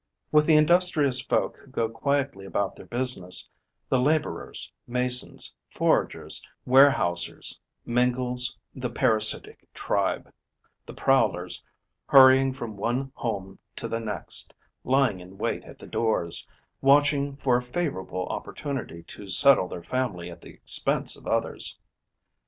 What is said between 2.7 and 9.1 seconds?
their business, the labourers, masons, foragers, warehousers, mingles the